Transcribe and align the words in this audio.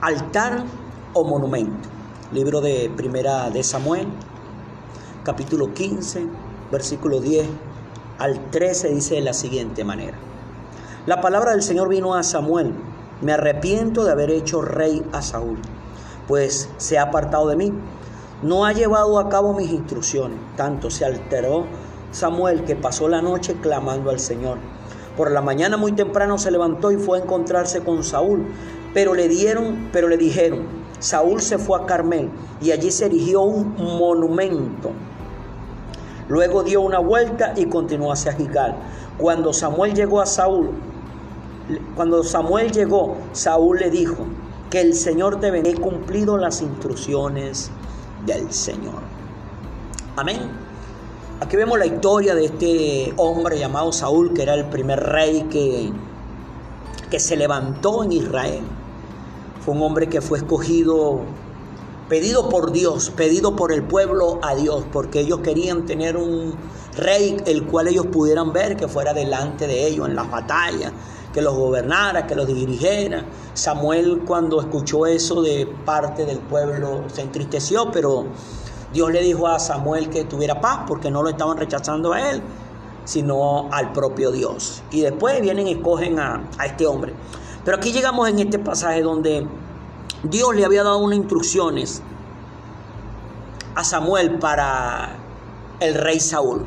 altar 0.00 0.64
o 1.12 1.24
monumento. 1.24 1.88
Libro 2.32 2.62
de 2.62 2.90
Primera 2.96 3.50
de 3.50 3.62
Samuel, 3.62 4.08
capítulo 5.24 5.74
15, 5.74 6.26
versículo 6.72 7.20
10 7.20 7.46
al 8.18 8.50
13 8.50 8.88
dice 8.94 9.16
de 9.16 9.20
la 9.20 9.34
siguiente 9.34 9.84
manera. 9.84 10.16
La 11.04 11.20
palabra 11.20 11.52
del 11.52 11.62
Señor 11.62 11.88
vino 11.88 12.14
a 12.14 12.22
Samuel, 12.22 12.72
me 13.20 13.32
arrepiento 13.32 14.04
de 14.04 14.12
haber 14.12 14.30
hecho 14.30 14.62
rey 14.62 15.04
a 15.12 15.20
Saúl, 15.20 15.58
pues 16.28 16.70
se 16.78 16.98
ha 16.98 17.02
apartado 17.02 17.48
de 17.48 17.56
mí. 17.56 17.72
No 18.42 18.64
ha 18.64 18.72
llevado 18.72 19.18
a 19.18 19.28
cabo 19.28 19.52
mis 19.52 19.70
instrucciones. 19.70 20.38
Tanto 20.56 20.88
se 20.88 21.04
alteró 21.04 21.66
Samuel 22.10 22.64
que 22.64 22.74
pasó 22.74 23.06
la 23.08 23.20
noche 23.20 23.56
clamando 23.60 24.08
al 24.08 24.18
Señor. 24.18 24.56
Por 25.14 25.30
la 25.30 25.42
mañana 25.42 25.76
muy 25.76 25.92
temprano 25.92 26.38
se 26.38 26.50
levantó 26.50 26.90
y 26.90 26.96
fue 26.96 27.18
a 27.18 27.22
encontrarse 27.22 27.82
con 27.82 28.02
Saúl, 28.02 28.46
pero 28.94 29.14
le 29.14 29.28
dieron, 29.28 29.88
pero 29.92 30.08
le 30.08 30.16
dijeron, 30.16 30.66
Saúl 30.98 31.40
se 31.40 31.58
fue 31.58 31.80
a 31.80 31.86
Carmel 31.86 32.30
y 32.60 32.72
allí 32.72 32.90
se 32.90 33.06
erigió 33.06 33.42
un 33.42 33.74
monumento. 33.76 34.92
Luego 36.28 36.62
dio 36.62 36.80
una 36.80 36.98
vuelta 37.00 37.54
y 37.56 37.66
continuó 37.66 38.12
hacia 38.12 38.32
Gigal. 38.32 38.76
Cuando 39.18 39.52
Samuel 39.52 39.94
llegó 39.94 40.20
a 40.20 40.26
Saúl, 40.26 40.70
cuando 41.96 42.22
Samuel 42.22 42.70
llegó, 42.70 43.16
Saúl 43.32 43.78
le 43.80 43.90
dijo 43.90 44.26
que 44.70 44.80
el 44.80 44.94
Señor 44.94 45.40
te 45.40 45.48
he 45.48 45.74
cumplido 45.74 46.36
las 46.36 46.62
instrucciones 46.62 47.70
del 48.26 48.52
Señor. 48.52 49.02
Amén. 50.16 50.38
Aquí 51.40 51.56
vemos 51.56 51.78
la 51.78 51.86
historia 51.86 52.34
de 52.34 52.44
este 52.44 53.14
hombre 53.16 53.58
llamado 53.58 53.92
Saúl, 53.92 54.34
que 54.34 54.42
era 54.42 54.54
el 54.54 54.66
primer 54.66 55.00
rey 55.00 55.44
que, 55.50 55.90
que 57.10 57.18
se 57.18 57.36
levantó 57.36 58.04
en 58.04 58.12
Israel. 58.12 58.62
Fue 59.64 59.74
un 59.74 59.82
hombre 59.82 60.08
que 60.08 60.20
fue 60.20 60.38
escogido, 60.38 61.20
pedido 62.08 62.48
por 62.48 62.72
Dios, 62.72 63.10
pedido 63.10 63.56
por 63.56 63.72
el 63.72 63.82
pueblo 63.82 64.38
a 64.42 64.54
Dios, 64.54 64.84
porque 64.92 65.20
ellos 65.20 65.40
querían 65.40 65.86
tener 65.86 66.16
un 66.16 66.54
rey 66.96 67.36
el 67.46 67.64
cual 67.64 67.88
ellos 67.88 68.06
pudieran 68.06 68.52
ver 68.52 68.76
que 68.76 68.88
fuera 68.88 69.12
delante 69.12 69.66
de 69.66 69.86
ellos 69.86 70.08
en 70.08 70.16
las 70.16 70.30
batallas, 70.30 70.92
que 71.32 71.42
los 71.42 71.54
gobernara, 71.54 72.26
que 72.26 72.34
los 72.34 72.46
dirigiera. 72.46 73.24
Samuel 73.54 74.22
cuando 74.26 74.60
escuchó 74.60 75.06
eso 75.06 75.42
de 75.42 75.68
parte 75.84 76.24
del 76.24 76.38
pueblo 76.38 77.04
se 77.12 77.22
entristeció, 77.22 77.90
pero 77.92 78.26
Dios 78.92 79.12
le 79.12 79.22
dijo 79.22 79.46
a 79.46 79.58
Samuel 79.58 80.08
que 80.08 80.24
tuviera 80.24 80.60
paz 80.60 80.80
porque 80.88 81.10
no 81.10 81.22
lo 81.22 81.28
estaban 81.28 81.56
rechazando 81.56 82.12
a 82.12 82.30
él, 82.30 82.42
sino 83.04 83.68
al 83.72 83.92
propio 83.92 84.32
Dios. 84.32 84.82
Y 84.90 85.02
después 85.02 85.40
vienen 85.40 85.68
y 85.68 85.72
escogen 85.72 86.18
a, 86.18 86.48
a 86.58 86.66
este 86.66 86.86
hombre. 86.86 87.14
Pero 87.64 87.76
aquí 87.76 87.92
llegamos 87.92 88.28
en 88.28 88.38
este 88.38 88.58
pasaje 88.58 89.02
donde 89.02 89.46
Dios 90.22 90.54
le 90.54 90.64
había 90.64 90.82
dado 90.82 90.98
unas 90.98 91.18
instrucciones 91.18 92.02
a 93.74 93.84
Samuel 93.84 94.38
para 94.38 95.16
el 95.80 95.94
rey 95.94 96.20
Saúl. 96.20 96.64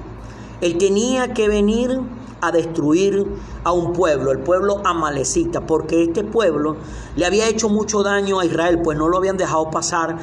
Él 0.61 0.77
tenía 0.77 1.33
que 1.33 1.47
venir 1.47 1.99
a 2.41 2.51
destruir 2.51 3.25
a 3.63 3.71
un 3.71 3.93
pueblo, 3.93 4.31
el 4.31 4.39
pueblo 4.39 4.81
amalecita, 4.85 5.61
porque 5.61 6.03
este 6.03 6.23
pueblo 6.23 6.75
le 7.15 7.25
había 7.25 7.47
hecho 7.47 7.69
mucho 7.69 8.03
daño 8.03 8.39
a 8.39 8.45
Israel, 8.45 8.81
pues 8.83 8.97
no 8.97 9.07
lo 9.07 9.17
habían 9.17 9.37
dejado 9.37 9.71
pasar 9.71 10.17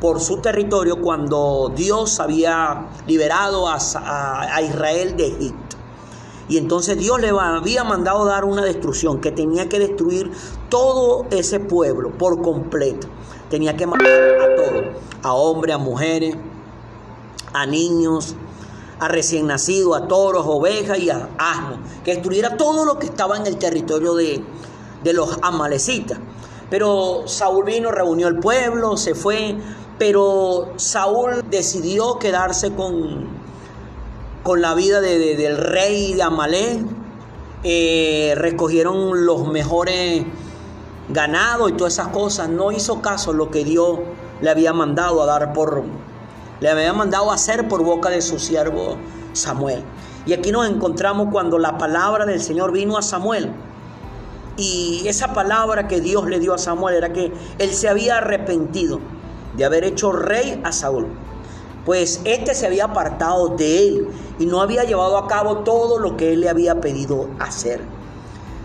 por 0.00 0.20
su 0.20 0.38
territorio 0.38 1.00
cuando 1.00 1.72
Dios 1.74 2.18
había 2.18 2.86
liberado 3.06 3.68
a, 3.68 3.76
Israel 4.60 5.16
de 5.16 5.28
Egipto. 5.28 5.61
Y 6.48 6.58
entonces 6.58 6.98
Dios 6.98 7.20
le 7.20 7.30
había 7.30 7.84
mandado 7.84 8.24
dar 8.24 8.44
una 8.44 8.64
destrucción, 8.64 9.20
que 9.20 9.30
tenía 9.30 9.68
que 9.68 9.78
destruir 9.78 10.30
todo 10.68 11.26
ese 11.30 11.60
pueblo 11.60 12.10
por 12.10 12.42
completo. 12.42 13.06
Tenía 13.48 13.76
que 13.76 13.86
matar 13.86 14.06
a 14.06 14.56
todos, 14.56 14.84
a 15.22 15.32
hombres, 15.32 15.74
a 15.74 15.78
mujeres, 15.78 16.36
a 17.52 17.66
niños, 17.66 18.34
a 18.98 19.08
recién 19.08 19.46
nacido, 19.46 19.94
a 19.94 20.08
toros, 20.08 20.44
ovejas 20.46 20.98
y 20.98 21.10
a 21.10 21.28
asnos, 21.38 21.78
que 22.04 22.14
destruyera 22.14 22.56
todo 22.56 22.84
lo 22.84 22.98
que 22.98 23.06
estaba 23.06 23.36
en 23.36 23.46
el 23.46 23.58
territorio 23.58 24.14
de, 24.14 24.42
de 25.02 25.12
los 25.12 25.38
amalecitas. 25.42 26.18
Pero 26.70 27.24
Saúl 27.26 27.64
vino, 27.64 27.90
reunió 27.90 28.28
el 28.28 28.38
pueblo, 28.38 28.96
se 28.96 29.14
fue, 29.14 29.56
pero 29.98 30.72
Saúl 30.76 31.44
decidió 31.50 32.18
quedarse 32.18 32.72
con, 32.72 33.41
con 34.42 34.60
la 34.60 34.74
vida 34.74 35.00
de, 35.00 35.36
del 35.36 35.56
rey 35.56 36.14
de 36.14 36.22
Amalek. 36.22 36.80
Eh, 37.64 38.34
recogieron 38.36 39.24
los 39.24 39.46
mejores 39.46 40.24
ganados 41.08 41.70
y 41.70 41.74
todas 41.74 41.92
esas 41.92 42.08
cosas. 42.08 42.48
No 42.48 42.72
hizo 42.72 43.00
caso 43.00 43.32
lo 43.32 43.50
que 43.50 43.64
Dios 43.64 44.00
le 44.40 44.50
había 44.50 44.72
mandado 44.72 45.22
a 45.22 45.26
dar 45.26 45.52
por, 45.52 45.84
le 46.60 46.68
había 46.68 46.92
mandado 46.92 47.30
hacer 47.30 47.68
por 47.68 47.84
boca 47.84 48.10
de 48.10 48.20
su 48.20 48.38
siervo 48.38 48.96
Samuel. 49.32 49.84
Y 50.26 50.32
aquí 50.32 50.52
nos 50.52 50.68
encontramos 50.68 51.28
cuando 51.30 51.58
la 51.58 51.78
palabra 51.78 52.26
del 52.26 52.40
Señor 52.40 52.72
vino 52.72 52.96
a 52.96 53.02
Samuel. 53.02 53.52
Y 54.56 55.02
esa 55.06 55.32
palabra 55.32 55.88
que 55.88 56.00
Dios 56.00 56.26
le 56.28 56.38
dio 56.38 56.54
a 56.54 56.58
Samuel 56.58 56.96
era 56.96 57.12
que 57.12 57.32
él 57.58 57.70
se 57.70 57.88
había 57.88 58.18
arrepentido 58.18 59.00
de 59.56 59.64
haber 59.64 59.84
hecho 59.84 60.12
rey 60.12 60.60
a 60.64 60.72
Saúl. 60.72 61.08
Pues 61.84 62.20
éste 62.24 62.54
se 62.54 62.66
había 62.66 62.84
apartado 62.84 63.48
de 63.48 63.88
él 63.88 64.08
y 64.38 64.46
no 64.46 64.60
había 64.60 64.84
llevado 64.84 65.18
a 65.18 65.26
cabo 65.26 65.58
todo 65.58 65.98
lo 65.98 66.16
que 66.16 66.32
él 66.32 66.40
le 66.40 66.48
había 66.48 66.80
pedido 66.80 67.28
hacer. 67.40 67.80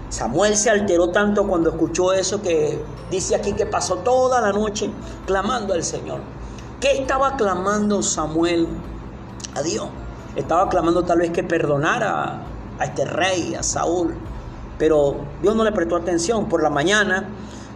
Samuel 0.09 0.55
se 0.55 0.69
alteró 0.69 1.09
tanto 1.09 1.47
cuando 1.47 1.72
escuchó 1.72 2.13
eso 2.13 2.41
que 2.41 2.79
dice 3.11 3.35
aquí 3.35 3.53
que 3.53 3.66
pasó 3.66 3.97
toda 3.97 4.39
la 4.39 4.53
noche 4.53 4.89
clamando 5.25 5.73
al 5.73 5.83
Señor. 5.83 6.19
¿Qué 6.79 6.91
estaba 6.91 7.35
clamando 7.35 8.03
Samuel 8.03 8.67
a 9.56 9.61
Dios? 9.63 9.88
Estaba 10.35 10.69
clamando 10.69 11.03
tal 11.03 11.19
vez 11.19 11.31
que 11.31 11.44
perdonara 11.44 12.44
a 12.77 12.85
este 12.85 13.03
rey, 13.03 13.56
a 13.56 13.63
Saúl. 13.63 14.13
Pero 14.77 15.16
Dios 15.41 15.56
no 15.56 15.63
le 15.63 15.72
prestó 15.72 15.95
atención. 15.95 16.47
Por 16.47 16.61
la 16.61 16.69
mañana, 16.69 17.27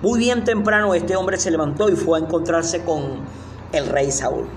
muy 0.04 0.20
bien 0.20 0.44
temprano, 0.44 0.94
este 0.94 1.16
hombre 1.16 1.38
se 1.38 1.50
levantó 1.50 1.90
y 1.90 1.96
fue 1.96 2.20
a 2.20 2.22
encontrarse 2.22 2.84
con 2.84 3.22
el 3.72 3.88
rey 3.88 4.12
Saúl. 4.12 4.48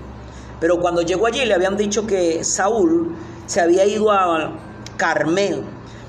Pero 0.59 0.79
cuando 0.79 1.01
llegó 1.01 1.27
allí 1.27 1.45
le 1.45 1.53
habían 1.53 1.77
dicho 1.77 2.07
que 2.07 2.43
Saúl 2.43 3.15
se 3.45 3.61
había 3.61 3.85
ido 3.85 4.11
a 4.11 4.51
Carmel. 4.97 5.63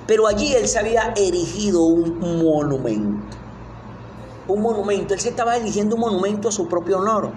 Pero 0.06 0.26
allí 0.26 0.54
él 0.54 0.68
se 0.68 0.78
había 0.78 1.12
erigido 1.16 1.82
un 1.82 2.42
monumento. 2.42 3.36
Un 4.48 4.62
monumento. 4.62 5.14
Él 5.14 5.20
se 5.20 5.30
estaba 5.30 5.56
erigiendo 5.56 5.96
un 5.96 6.02
monumento 6.02 6.48
a 6.48 6.52
su 6.52 6.68
propio 6.68 6.98
honor. 6.98 7.30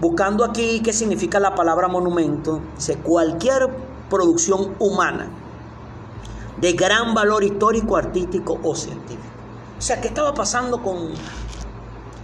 Buscando 0.00 0.44
aquí 0.44 0.80
qué 0.80 0.92
significa 0.92 1.38
la 1.40 1.54
palabra 1.54 1.86
monumento, 1.86 2.60
dice 2.76 2.96
cualquier 2.96 3.68
producción 4.08 4.74
humana 4.78 5.28
de 6.58 6.72
gran 6.72 7.12
valor 7.12 7.44
histórico, 7.44 7.96
artístico 7.96 8.58
o 8.62 8.74
científico. 8.74 9.20
O 9.78 9.82
sea, 9.82 10.00
¿qué 10.00 10.08
estaba 10.08 10.32
pasando 10.32 10.82
con 10.82 11.10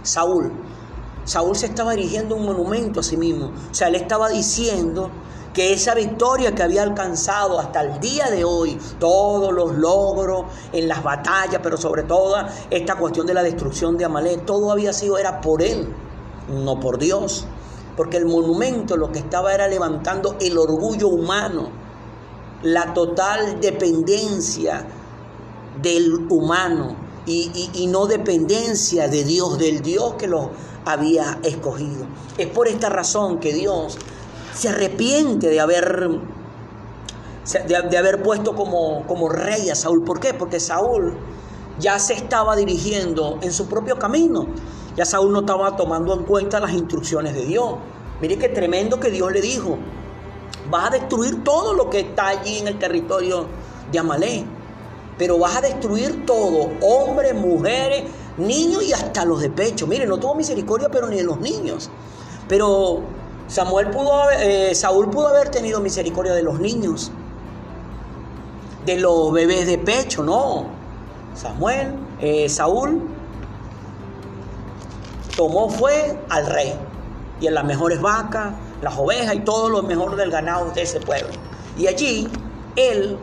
Saúl? 0.01 0.51
Saúl 1.27 1.55
se 1.55 1.67
estaba 1.67 1.93
erigiendo 1.93 2.35
un 2.35 2.45
monumento 2.45 3.01
a 3.01 3.03
sí 3.03 3.17
mismo. 3.17 3.51
O 3.69 3.73
sea, 3.73 3.89
él 3.89 3.95
estaba 3.95 4.29
diciendo 4.29 5.11
que 5.53 5.73
esa 5.73 5.93
victoria 5.93 6.55
que 6.55 6.63
había 6.63 6.83
alcanzado 6.83 7.59
hasta 7.59 7.81
el 7.81 7.99
día 7.99 8.31
de 8.31 8.43
hoy, 8.43 8.79
todos 8.99 9.53
los 9.53 9.75
logros 9.75 10.45
en 10.71 10.87
las 10.87 11.03
batallas, 11.03 11.59
pero 11.61 11.77
sobre 11.77 12.03
todo 12.03 12.37
esta 12.69 12.95
cuestión 12.95 13.27
de 13.27 13.33
la 13.33 13.43
destrucción 13.43 13.97
de 13.97 14.05
Amalek, 14.05 14.45
todo 14.45 14.71
había 14.71 14.93
sido, 14.93 15.17
era 15.17 15.41
por 15.41 15.61
él, 15.61 15.93
no 16.47 16.79
por 16.79 16.97
Dios 16.97 17.45
porque 17.97 18.17
el 18.17 18.27
monumento 18.27 18.95
lo 18.95 19.11
que 19.11 19.17
estaba 19.17 19.53
era 19.55 19.67
levantando 19.67 20.37
el 20.39 20.55
orgullo 20.55 21.07
humano, 21.07 21.69
la 22.61 22.93
total 22.93 23.59
dependencia 23.59 24.85
del 25.81 26.27
humano 26.29 27.06
y, 27.27 27.87
no 27.87 28.07
dependencia 28.07 29.07
de 29.07 29.23
Dios, 29.23 29.57
del 29.57 29.81
Dios 29.81 30.13
que 30.17 30.27
lo 30.27 30.51
había 30.85 31.39
escogido. 31.43 32.05
Es 32.37 32.47
por 32.47 32.67
esta 32.67 32.89
razón 32.89 33.39
que 33.39 33.53
Dios 33.53 33.97
se 34.53 34.69
arrepiente 34.69 35.49
de 35.49 35.59
haber, 35.59 36.09
de, 37.67 37.97
haber 37.97 38.23
puesto 38.23 38.55
como, 38.55 39.05
como 39.05 39.29
rey 39.29 39.69
a 39.69 39.75
Saúl. 39.75 40.03
¿Por 40.03 40.19
qué? 40.19 40.33
Porque 40.33 40.59
Saúl 40.59 41.17
ya 41.79 41.99
se 41.99 42.13
estaba 42.13 42.55
dirigiendo 42.55 43.39
en 43.41 43.51
su 43.51 43.67
propio 43.67 43.99
camino. 43.99 44.47
Ya 44.95 45.05
Saúl 45.05 45.31
no 45.31 45.41
estaba 45.41 45.75
tomando 45.75 46.13
en 46.13 46.23
cuenta 46.23 46.59
las 46.59 46.71
instrucciones 46.71 47.35
de 47.35 47.45
Dios. 47.45 47.75
Mire 48.21 48.37
qué 48.37 48.49
tremendo 48.49 48.99
que 48.99 49.11
Dios 49.11 49.31
le 49.31 49.41
dijo. 49.41 49.77
Vas 50.71 50.87
a 50.87 50.89
destruir 50.91 51.43
todo 51.43 51.73
lo 51.73 51.89
que 51.89 51.99
está 51.99 52.29
allí 52.29 52.59
en 52.59 52.67
el 52.67 52.79
territorio 52.79 53.45
de 53.91 53.99
Amalé. 53.99 54.56
Pero 55.17 55.39
vas 55.39 55.57
a 55.57 55.61
destruir 55.61 56.25
todo, 56.25 56.69
hombres, 56.81 57.33
mujeres, 57.33 58.03
niños 58.37 58.83
y 58.83 58.93
hasta 58.93 59.25
los 59.25 59.41
de 59.41 59.49
pecho. 59.49 59.87
Mire, 59.87 60.05
no 60.05 60.17
tuvo 60.17 60.35
misericordia, 60.35 60.89
pero 60.89 61.07
ni 61.07 61.17
de 61.17 61.23
los 61.23 61.39
niños. 61.39 61.89
Pero 62.47 63.01
Samuel 63.47 63.89
pudo, 63.89 64.29
eh, 64.31 64.75
Saúl 64.75 65.09
pudo 65.09 65.29
haber 65.29 65.49
tenido 65.49 65.79
misericordia 65.79 66.33
de 66.33 66.43
los 66.43 66.59
niños, 66.59 67.11
de 68.85 68.97
los 68.97 69.31
bebés 69.31 69.65
de 69.65 69.77
pecho, 69.77 70.23
no. 70.23 70.65
Samuel, 71.33 71.95
eh, 72.19 72.49
Saúl 72.49 73.07
tomó 75.35 75.69
fue 75.69 76.19
al 76.29 76.47
rey 76.47 76.73
y 77.39 77.47
en 77.47 77.53
las 77.53 77.63
mejores 77.63 78.01
vacas, 78.01 78.53
las 78.81 78.97
ovejas 78.97 79.35
y 79.35 79.39
todo 79.39 79.69
lo 79.69 79.83
mejor 79.83 80.15
del 80.15 80.31
ganado 80.31 80.71
de 80.71 80.81
ese 80.81 80.99
pueblo. 80.99 81.29
Y 81.77 81.87
allí 81.87 82.27
él 82.75 83.17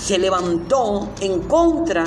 se 0.00 0.18
levantó 0.18 1.08
en 1.20 1.42
contra 1.42 2.04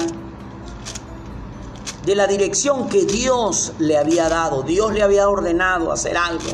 de 2.06 2.16
la 2.16 2.26
dirección 2.26 2.90
que 2.90 3.06
Dios 3.06 3.74
le 3.80 3.98
había 3.98 4.30
dado. 4.30 4.64
Dios 4.64 4.94
le 4.94 5.04
había 5.04 5.30
ordenado 5.30 5.92
hacer 5.92 6.18
algo, 6.18 6.50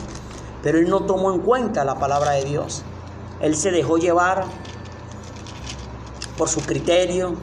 pero 0.62 0.80
él 0.80 0.90
no 0.90 1.06
tomó 1.06 1.32
en 1.32 1.42
cuenta 1.42 1.86
la 1.86 2.00
palabra 2.00 2.32
de 2.32 2.46
Dios. 2.46 2.84
Él 3.40 3.56
se 3.56 3.72
dejó 3.72 3.98
llevar 3.98 4.46
por 6.38 6.50
su 6.50 6.62
criterio, 6.62 7.36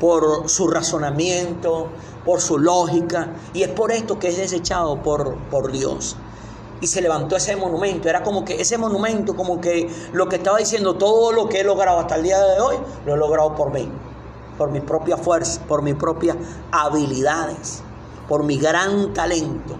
por 0.00 0.48
su 0.48 0.68
razonamiento, 0.68 1.88
por 2.24 2.40
su 2.40 2.58
lógica, 2.58 3.34
y 3.52 3.62
es 3.62 3.68
por 3.68 3.92
esto 3.92 4.18
que 4.18 4.28
es 4.28 4.36
desechado 4.38 5.02
por, 5.02 5.36
por 5.50 5.70
Dios. 5.72 6.16
Y 6.80 6.86
se 6.86 7.02
levantó 7.02 7.36
ese 7.36 7.56
monumento, 7.56 8.08
era 8.08 8.22
como 8.22 8.44
que 8.44 8.60
ese 8.60 8.78
monumento, 8.78 9.36
como 9.36 9.60
que 9.60 9.88
lo 10.12 10.28
que 10.28 10.36
estaba 10.36 10.58
diciendo, 10.58 10.94
todo 10.94 11.30
lo 11.32 11.48
que 11.48 11.60
he 11.60 11.64
logrado 11.64 11.98
hasta 11.98 12.16
el 12.16 12.22
día 12.22 12.38
de 12.38 12.60
hoy, 12.60 12.76
lo 13.04 13.14
he 13.14 13.16
logrado 13.18 13.54
por 13.54 13.70
mí, 13.70 13.86
por 14.56 14.70
mi 14.70 14.80
propia 14.80 15.16
fuerza, 15.18 15.60
por 15.68 15.82
mis 15.82 15.94
propias 15.94 16.36
habilidades, 16.72 17.82
por 18.28 18.44
mi 18.44 18.56
gran 18.56 19.12
talento. 19.12 19.76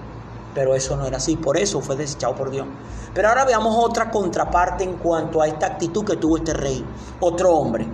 Pero 0.54 0.74
eso 0.74 0.96
no 0.96 1.06
era 1.06 1.16
así, 1.16 1.36
por 1.36 1.56
eso 1.56 1.80
fue 1.80 1.96
desechado 1.96 2.34
por 2.34 2.50
Dios. 2.50 2.66
Pero 3.14 3.28
ahora 3.28 3.44
veamos 3.44 3.74
otra 3.78 4.10
contraparte 4.10 4.84
en 4.84 4.94
cuanto 4.94 5.40
a 5.40 5.48
esta 5.48 5.66
actitud 5.66 6.04
que 6.04 6.16
tuvo 6.16 6.36
este 6.36 6.52
rey, 6.52 6.84
otro 7.20 7.54
hombre, 7.54 7.86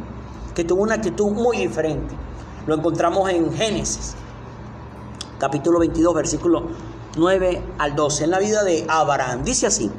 que 0.54 0.64
tuvo 0.64 0.82
una 0.82 0.94
actitud 0.94 1.30
muy 1.30 1.58
diferente. 1.58 2.14
Lo 2.66 2.74
encontramos 2.74 3.30
en 3.30 3.52
Génesis, 3.52 4.14
capítulo 5.38 5.78
22, 5.78 6.14
versículo 6.14 6.62
9 7.16 7.62
al 7.78 7.96
12, 7.96 8.24
en 8.24 8.30
la 8.30 8.38
vida 8.38 8.62
de 8.62 8.84
Abraham. 8.88 9.42
Dice 9.42 9.66
así, 9.66 9.90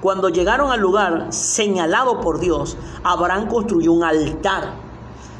cuando 0.00 0.28
llegaron 0.28 0.72
al 0.72 0.80
lugar 0.80 1.32
señalado 1.32 2.20
por 2.20 2.40
Dios, 2.40 2.76
Abraham 3.04 3.46
construyó 3.46 3.92
un 3.92 4.02
altar 4.02 4.74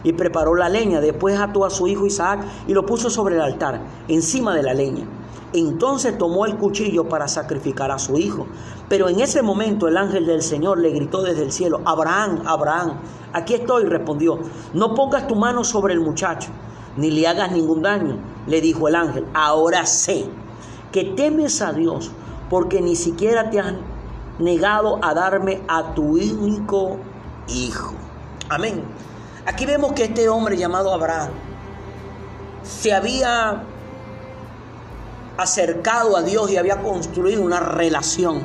y 0.04 0.12
preparó 0.12 0.54
la 0.54 0.68
leña. 0.68 1.00
Después 1.00 1.38
ató 1.38 1.64
a 1.64 1.70
su 1.70 1.88
hijo 1.88 2.06
Isaac 2.06 2.40
y 2.68 2.72
lo 2.72 2.86
puso 2.86 3.10
sobre 3.10 3.34
el 3.34 3.40
altar, 3.40 3.80
encima 4.06 4.54
de 4.54 4.62
la 4.62 4.74
leña. 4.74 5.06
Entonces 5.52 6.16
tomó 6.18 6.46
el 6.46 6.56
cuchillo 6.56 7.08
para 7.08 7.26
sacrificar 7.26 7.90
a 7.90 7.98
su 7.98 8.16
hijo. 8.16 8.46
Pero 8.88 9.08
en 9.08 9.18
ese 9.20 9.42
momento 9.42 9.88
el 9.88 9.96
ángel 9.96 10.24
del 10.24 10.42
Señor 10.42 10.78
le 10.78 10.90
gritó 10.90 11.22
desde 11.22 11.42
el 11.42 11.50
cielo, 11.50 11.80
Abraham, 11.84 12.42
Abraham, 12.46 12.94
aquí 13.32 13.54
estoy, 13.54 13.84
respondió, 13.84 14.38
no 14.72 14.94
pongas 14.94 15.26
tu 15.26 15.34
mano 15.34 15.64
sobre 15.64 15.94
el 15.94 16.00
muchacho, 16.00 16.50
ni 16.96 17.10
le 17.10 17.26
hagas 17.26 17.50
ningún 17.50 17.82
daño, 17.82 18.18
le 18.46 18.60
dijo 18.60 18.86
el 18.88 18.94
ángel, 18.94 19.26
ahora 19.34 19.84
sé 19.86 20.28
que 20.92 21.04
temes 21.04 21.60
a 21.62 21.72
Dios, 21.72 22.10
porque 22.50 22.80
ni 22.80 22.96
siquiera 22.96 23.50
te 23.50 23.60
has 23.60 23.74
negado 24.38 24.98
a 25.02 25.14
darme 25.14 25.60
a 25.68 25.94
tu 25.94 26.02
único 26.16 26.98
hijo. 27.48 27.94
Amén. 28.48 28.82
Aquí 29.46 29.66
vemos 29.66 29.92
que 29.92 30.04
este 30.04 30.28
hombre 30.28 30.56
llamado 30.56 30.92
Abraham 30.92 31.30
se 32.62 32.92
había 32.92 33.62
acercado 35.36 36.16
a 36.16 36.22
Dios 36.22 36.50
y 36.50 36.56
había 36.56 36.82
construido 36.82 37.42
una 37.42 37.60
relación. 37.60 38.42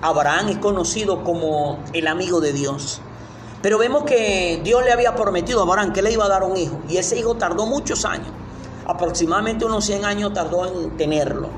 Abraham 0.00 0.50
es 0.50 0.58
conocido 0.58 1.24
como 1.24 1.78
el 1.92 2.06
amigo 2.06 2.40
de 2.40 2.52
Dios. 2.52 3.00
Pero 3.62 3.78
vemos 3.78 4.04
que 4.04 4.60
Dios 4.62 4.84
le 4.84 4.92
había 4.92 5.14
prometido 5.14 5.60
a 5.60 5.62
Abraham 5.64 5.92
que 5.92 6.02
le 6.02 6.12
iba 6.12 6.26
a 6.26 6.28
dar 6.28 6.42
un 6.42 6.56
hijo. 6.56 6.78
Y 6.88 6.98
ese 6.98 7.18
hijo 7.18 7.36
tardó 7.36 7.66
muchos 7.66 8.04
años. 8.04 8.28
Aproximadamente 8.86 9.64
unos 9.64 9.84
100 9.84 10.04
años 10.04 10.32
tardó 10.32 10.66
en 10.66 10.96
tenerlo. 10.96 11.48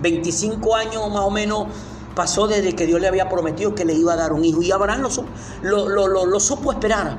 25 0.00 0.74
años 0.74 1.08
más 1.10 1.22
o 1.22 1.30
menos 1.30 1.66
pasó 2.14 2.46
desde 2.46 2.74
que 2.74 2.86
Dios 2.86 3.00
le 3.00 3.08
había 3.08 3.28
prometido 3.28 3.74
que 3.74 3.84
le 3.84 3.94
iba 3.94 4.12
a 4.12 4.16
dar 4.16 4.32
un 4.32 4.44
hijo. 4.44 4.62
Y 4.62 4.72
Abraham 4.72 5.08
lo, 5.62 5.88
lo, 5.88 6.26
lo 6.26 6.40
supo 6.40 6.72
esperar. 6.72 7.18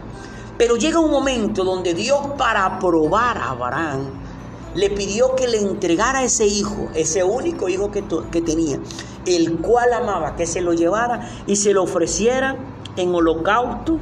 Pero 0.58 0.78
llega 0.78 1.00
un 1.00 1.12
momento 1.12 1.64
donde 1.64 1.94
Dios 1.94 2.20
para 2.38 2.80
probar 2.80 3.38
a 3.38 3.50
Abraham 3.50 4.26
le 4.74 4.90
pidió 4.90 5.36
que 5.36 5.48
le 5.48 5.60
entregara 5.60 6.24
ese 6.24 6.46
hijo, 6.46 6.90
ese 6.94 7.24
único 7.24 7.70
hijo 7.70 7.92
que, 7.92 8.04
que 8.32 8.42
tenía, 8.42 8.80
el 9.26 9.58
cual 9.58 9.94
amaba, 9.94 10.36
que 10.36 10.46
se 10.46 10.62
lo 10.62 10.74
llevara 10.74 11.30
y 11.48 11.56
se 11.56 11.74
lo 11.74 11.84
ofreciera 11.84 12.58
en 12.98 13.16
holocausto 13.16 14.00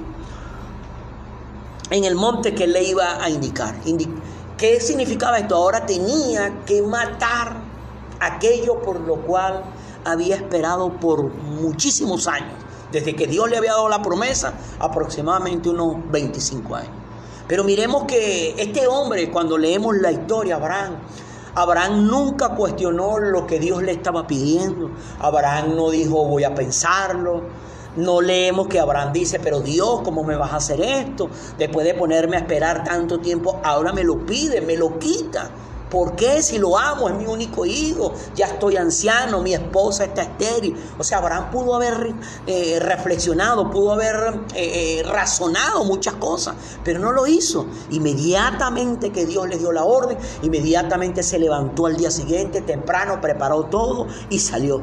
en 1.90 2.06
el 2.06 2.16
monte 2.16 2.56
que 2.56 2.66
le 2.66 2.84
iba 2.84 3.24
a 3.24 3.30
indicar. 3.30 3.76
¿Qué 4.58 4.80
significaba 4.80 5.40
esto? 5.40 5.56
Ahora 5.56 5.86
tenía 5.86 6.64
que 6.66 6.82
matar 6.82 7.58
aquello 8.20 8.82
por 8.82 9.00
lo 9.00 9.16
cual 9.18 9.64
había 10.06 10.36
esperado 10.36 10.94
por 11.00 11.24
muchísimos 11.34 12.28
años. 12.28 12.54
Desde 12.92 13.16
que 13.16 13.26
Dios 13.26 13.50
le 13.50 13.58
había 13.58 13.72
dado 13.72 13.90
la 13.90 14.02
promesa, 14.04 14.54
aproximadamente 14.80 15.70
unos 15.70 15.96
25 16.12 16.76
años. 16.76 16.92
Pero 17.48 17.64
miremos 17.64 18.04
que 18.04 18.54
este 18.62 18.88
hombre, 18.88 19.32
cuando 19.32 19.58
leemos 19.58 19.96
la 19.98 20.12
historia, 20.12 20.56
Abraham, 20.56 20.98
Abraham 21.56 22.08
nunca 22.08 22.50
cuestionó 22.50 23.18
lo 23.20 23.48
que 23.48 23.60
Dios 23.60 23.82
le 23.82 23.92
estaba 23.92 24.28
pidiendo. 24.28 24.92
Abraham 25.20 25.76
no 25.76 25.90
dijo 25.90 26.26
voy 26.26 26.44
a 26.44 26.54
pensarlo. 26.54 27.44
No 27.96 28.22
leemos 28.22 28.68
que 28.68 28.80
Abraham 28.80 29.14
dice, 29.14 29.40
pero 29.40 29.60
Dios, 29.60 30.02
¿cómo 30.04 30.24
me 30.24 30.36
vas 30.36 30.54
a 30.54 30.58
hacer 30.58 30.82
esto? 30.82 31.30
Después 31.58 31.86
de 31.86 31.94
ponerme 31.94 32.38
a 32.38 32.40
esperar 32.40 32.84
tanto 32.84 33.20
tiempo, 33.20 33.60
ahora 33.64 33.94
me 33.94 34.04
lo 34.04 34.26
pide, 34.26 34.62
me 34.62 34.76
lo 34.76 34.98
quita. 34.98 35.52
¿Por 35.94 36.16
qué 36.16 36.42
si 36.42 36.58
lo 36.58 36.76
amo? 36.76 37.08
Es 37.08 37.14
mi 37.14 37.28
único 37.28 37.68
hijo. 37.68 38.14
Ya 38.34 38.48
estoy 38.48 38.78
anciano, 38.78 39.44
mi 39.44 39.54
esposa 39.54 40.06
está 40.06 40.24
estéril. 40.24 40.76
O 40.98 41.04
sea, 41.04 41.20
Abraham 41.20 41.52
pudo 41.52 41.76
haber 41.76 42.16
eh, 42.48 42.80
reflexionado, 42.82 43.70
pudo 43.70 43.92
haber 43.92 44.42
eh, 44.56 45.02
eh, 45.02 45.04
razonado 45.04 45.84
muchas 45.86 46.16
cosas, 46.16 46.56
pero 46.84 46.98
no 46.98 47.12
lo 47.12 47.28
hizo. 47.28 47.68
Inmediatamente 47.92 49.12
que 49.12 49.28
Dios 49.28 49.48
le 49.48 49.60
dio 49.60 49.72
la 49.72 49.84
orden, 49.84 50.18
inmediatamente 50.42 51.22
se 51.22 51.38
levantó 51.38 51.86
al 51.86 51.96
día 51.96 52.10
siguiente, 52.10 52.62
temprano, 52.62 53.22
preparó 53.22 53.66
todo 53.66 54.08
y 54.32 54.40
salió. 54.40 54.82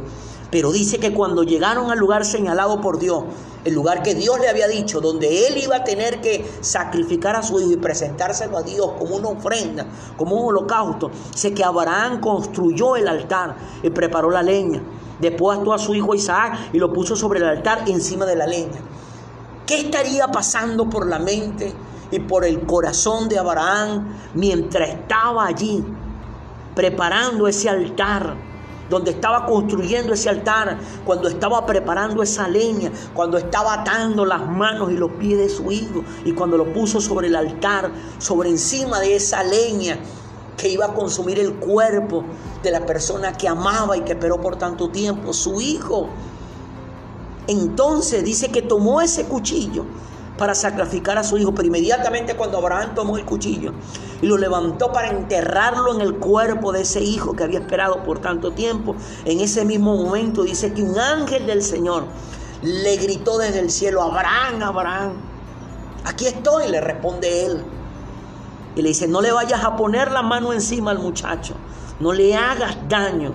Pero 0.50 0.73
dice 0.73 0.99
que 0.99 1.12
cuando 1.12 1.44
llegaron 1.44 1.91
al 1.91 1.99
lugar 1.99 2.25
señalado 2.25 2.81
por 2.81 2.99
Dios, 2.99 3.25
el 3.64 3.75
lugar 3.75 4.02
que 4.02 4.14
Dios 4.14 4.41
le 4.41 4.49
había 4.49 4.67
dicho, 4.67 5.00
donde 5.00 5.47
él 5.47 5.58
iba 5.58 5.76
a 5.76 5.85
tener 5.85 6.21
que 6.21 6.50
sacrificar 6.61 7.37
a 7.37 7.42
su 7.42 7.61
hijo 7.61 7.71
y 7.73 7.76
presentárselo 7.76 8.57
a 8.57 8.62
Dios 8.62 8.92
como 8.99 9.16
una 9.16 9.28
ofrenda, 9.28 9.87
como 10.16 10.37
un 10.37 10.49
holocausto, 10.49 11.11
sé 11.35 11.54
que 11.54 11.62
Abraham 11.62 12.21
construyó 12.21 12.97
el 12.97 13.07
altar 13.07 13.57
y 13.83 13.90
preparó 13.90 14.30
la 14.30 14.42
leña. 14.42 14.83
Después 15.21 15.59
ató 15.59 15.75
a 15.75 15.78
su 15.78 15.95
hijo 15.95 16.14
Isaac 16.14 16.71
y 16.73 16.78
lo 16.78 16.92
puso 16.92 17.14
sobre 17.14 17.40
el 17.40 17.47
altar 17.47 17.85
encima 17.87 18.25
de 18.25 18.37
la 18.37 18.47
leña. 18.47 18.80
¿Qué 19.66 19.83
estaría 19.83 20.26
pasando 20.28 20.88
por 20.88 21.07
la 21.07 21.19
mente 21.19 21.73
y 22.11 22.19
por 22.19 22.45
el 22.45 22.62
corazón 22.66 23.28
de 23.28 23.38
Abraham 23.38 24.16
mientras 24.35 24.88
estaba 24.88 25.47
allí 25.47 25.85
preparando 26.75 27.47
ese 27.47 27.69
altar? 27.69 28.50
Donde 28.90 29.12
estaba 29.12 29.47
construyendo 29.47 30.12
ese 30.12 30.28
altar, 30.28 30.78
cuando 31.06 31.28
estaba 31.28 31.64
preparando 31.64 32.23
esa 32.23 32.49
leña, 32.49 32.90
cuando 33.14 33.38
estaba 33.38 33.75
atando 33.75 34.26
las 34.26 34.47
manos 34.47 34.90
y 34.90 34.97
los 34.97 35.12
pies 35.12 35.38
de 35.38 35.49
su 35.49 35.70
hijo 35.70 36.04
y 36.25 36.32
cuando 36.32 36.59
lo 36.59 36.73
puso 36.73 37.00
sobre 37.00 37.28
el 37.28 37.37
altar, 37.37 37.90
sobre 38.18 38.50
encima 38.50 38.99
de 38.99 39.14
esa 39.14 39.42
leña 39.44 39.99
que 40.56 40.68
iba 40.68 40.87
a 40.87 40.92
consumir 40.92 41.38
el 41.38 41.54
cuerpo 41.54 42.25
de 42.62 42.70
la 42.70 42.85
persona 42.85 43.32
que 43.32 43.49
amaba 43.49 43.97
y 43.97 44.02
que 44.02 44.12
esperó 44.12 44.40
por 44.40 44.56
tanto 44.56 44.90
tiempo, 44.90 45.32
su 45.32 45.61
hijo. 45.61 46.09
Entonces 47.47 48.25
dice 48.25 48.50
que 48.50 48.61
tomó 48.61 49.00
ese 49.00 49.25
cuchillo 49.25 49.87
para 50.40 50.54
sacrificar 50.54 51.18
a 51.18 51.23
su 51.23 51.37
hijo, 51.37 51.52
pero 51.54 51.68
inmediatamente 51.68 52.35
cuando 52.35 52.56
Abraham 52.56 52.94
tomó 52.94 53.18
el 53.18 53.26
cuchillo 53.26 53.75
y 54.23 54.26
lo 54.26 54.38
levantó 54.38 54.90
para 54.90 55.09
enterrarlo 55.09 55.94
en 55.94 56.00
el 56.00 56.14
cuerpo 56.14 56.73
de 56.73 56.80
ese 56.80 57.02
hijo 57.02 57.37
que 57.37 57.44
había 57.44 57.59
esperado 57.59 58.02
por 58.04 58.20
tanto 58.20 58.50
tiempo, 58.52 58.97
en 59.26 59.40
ese 59.40 59.66
mismo 59.66 59.94
momento 59.94 60.42
dice 60.42 60.73
que 60.73 60.82
un 60.82 60.99
ángel 60.99 61.47
del 61.47 61.62
Señor 61.62 62.04
le 62.62 62.97
gritó 62.97 63.37
desde 63.37 63.61
el 63.61 63.70
cielo, 63.70 64.00
Abraham, 64.00 64.62
Abraham, 64.62 65.12
aquí 66.06 66.26
estoy, 66.26 66.68
le 66.70 66.80
responde 66.80 67.44
él. 67.44 67.62
Y 68.76 68.80
le 68.80 68.88
dice, 68.88 69.06
no 69.09 69.20
le 69.20 69.32
vayas 69.32 69.62
a 69.62 69.76
poner 69.76 70.11
la 70.11 70.23
mano 70.23 70.54
encima 70.54 70.90
al 70.90 71.00
muchacho, 71.00 71.54
no 72.00 72.14
le 72.14 72.35
hagas 72.35 72.78
daño. 72.88 73.35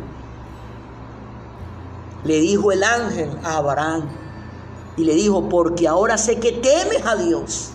Le 2.24 2.40
dijo 2.40 2.72
el 2.72 2.84
ángel 2.84 3.30
a 3.44 3.58
Abraham, 3.58 4.25
y 4.98 5.04
le 5.04 5.14
dijo, 5.14 5.50
porque 5.50 5.88
ahora 5.88 6.18
sé 6.18 6.40
que 6.40 6.52
temes 6.52 7.06
a 7.06 7.16
Dios. 7.16 7.72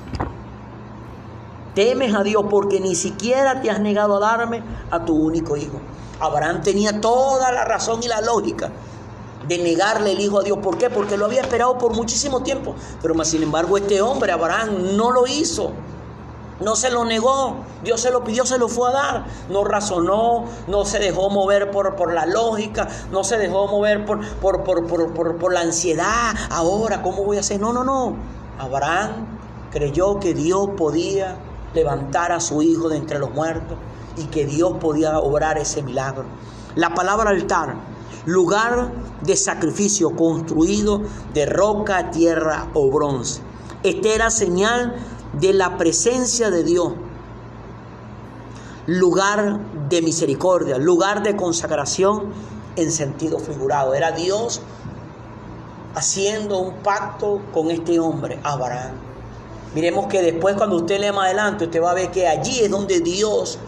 Temes 1.75 2.15
a 2.15 2.23
Dios 2.23 2.45
porque 2.51 2.81
ni 2.81 2.95
siquiera 2.95 3.61
te 3.61 3.71
has 3.71 3.81
negado 3.81 4.17
a 4.17 4.21
darme 4.21 4.63
a 4.91 5.05
tu 5.05 5.15
único 5.15 5.57
hijo. 5.57 5.81
Abraham 6.19 6.63
tenía 6.63 7.01
toda 7.01 7.53
la 7.53 7.65
razón 7.65 8.03
y 8.03 8.09
la 8.09 8.21
lógica 8.21 8.71
de 9.47 9.59
negarle 9.59 10.13
el 10.13 10.21
hijo 10.21 10.41
a 10.41 10.43
Dios. 10.43 10.59
¿Por 10.59 10.79
qué? 10.79 10.91
Porque 10.91 11.17
lo 11.17 11.27
había 11.27 11.41
esperado 11.41 11.79
por 11.79 11.95
muchísimo 11.95 12.43
tiempo. 12.43 12.75
Pero 13.01 13.15
más 13.15 13.29
sin 13.29 13.43
embargo 13.43 13.77
este 13.77 14.03
hombre, 14.03 14.33
Abraham, 14.33 14.97
no 14.97 15.11
lo 15.11 15.27
hizo. 15.27 15.73
No 16.61 16.77
se 16.77 16.91
lo 16.91 17.05
negó, 17.05 17.57
Dios 17.83 18.01
se 18.01 18.11
lo 18.11 18.23
pidió, 18.23 18.45
se 18.45 18.59
lo 18.59 18.69
fue 18.69 18.91
a 18.91 18.93
dar. 18.93 19.27
No 19.49 19.65
razonó, 19.65 20.45
no 20.67 20.85
se 20.85 20.99
dejó 20.99 21.31
mover 21.31 21.71
por, 21.71 21.97
por 21.97 22.13
la 22.13 22.27
lógica, 22.27 22.89
no 23.11 23.25
se 23.25 23.39
dejó 23.39 23.67
mover 23.67 24.05
por, 24.05 24.21
por, 24.37 24.63
por, 24.65 25.37
por 25.39 25.53
la 25.53 25.61
ansiedad. 25.61 26.35
Ahora, 26.51 27.03
¿cómo 27.03 27.25
voy 27.25 27.39
a 27.39 27.41
hacer? 27.41 27.61
No, 27.61 27.73
no, 27.73 27.83
no. 27.83 28.17
Abraham 28.59 29.39
creyó 29.71 30.21
que 30.21 30.35
Dios 30.35 30.71
podía 30.77 31.37
levantar 31.73 32.33
a 32.33 32.41
su 32.41 32.61
hijo 32.63 32.89
de 32.89 32.97
entre 32.99 33.19
los 33.19 33.31
muertos 33.31 33.79
y 34.17 34.25
que 34.25 34.45
Dios 34.45 34.75
podía 34.81 35.19
obrar 35.19 35.57
ese 35.59 35.83
milagro. 35.83 36.25
La 36.75 36.95
palabra 36.95 37.31
altar, 37.31 37.75
lugar 38.27 38.93
de 39.23 39.37
sacrificio 39.37 40.15
construido 40.15 41.03
de 41.33 41.47
roca, 41.47 42.11
tierra 42.11 42.69
o 42.75 42.91
bronce. 42.91 43.41
Esta 43.83 44.09
era 44.09 44.31
señal 44.31 44.95
de 45.35 45.53
la 45.53 45.77
presencia 45.77 46.51
de 46.51 46.65
Dios. 46.65 46.93
Lugar 48.87 49.61
de 49.89 50.03
misericordia, 50.03 50.79
lugar 50.79 51.23
de 51.23 51.37
consagración 51.37 52.33
en 52.77 52.91
sentido 52.91 53.39
figurado. 53.39 53.95
Era 53.95 54.13
Dios 54.13 54.61
haciendo 55.95 56.59
un 56.59 56.75
pacto 56.77 57.41
con 57.53 57.71
este 57.71 57.99
hombre, 58.01 58.41
Abraham. 58.43 58.93
Miremos 59.75 60.07
que 60.07 60.23
después 60.23 60.57
cuando 60.57 60.77
usted 60.77 61.01
lee 61.01 61.13
más 61.13 61.27
adelante, 61.27 61.65
usted 61.65 61.83
va 61.83 61.93
a 61.93 61.95
ver 61.95 62.11
que 62.11 62.27
allí 62.27 62.61
es 62.61 62.71
donde 62.71 63.01
Dios 63.01 63.59